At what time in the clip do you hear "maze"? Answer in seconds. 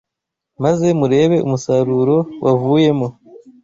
0.63-0.85